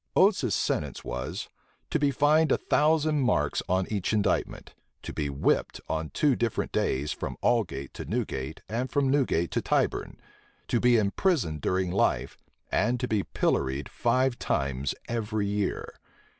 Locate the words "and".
8.67-8.89, 12.71-12.99